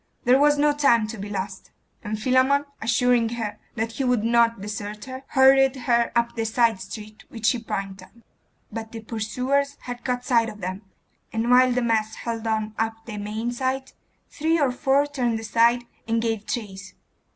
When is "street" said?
6.81-7.23